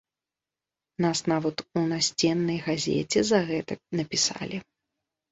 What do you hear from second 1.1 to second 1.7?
нават